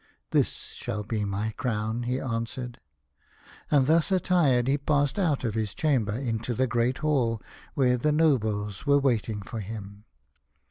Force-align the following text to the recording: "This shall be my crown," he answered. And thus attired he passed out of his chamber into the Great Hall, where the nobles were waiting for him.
"This 0.31 0.49
shall 0.73 1.03
be 1.03 1.25
my 1.25 1.51
crown," 1.57 2.01
he 2.09 2.19
answered. 2.19 2.79
And 3.69 3.85
thus 3.85 4.11
attired 4.11 4.67
he 4.67 4.79
passed 4.79 5.19
out 5.19 5.43
of 5.43 5.53
his 5.53 5.75
chamber 5.75 6.13
into 6.15 6.55
the 6.55 6.65
Great 6.65 6.97
Hall, 6.97 7.39
where 7.75 7.97
the 7.97 8.11
nobles 8.11 8.87
were 8.87 8.97
waiting 8.97 9.43
for 9.43 9.59
him. 9.59 10.05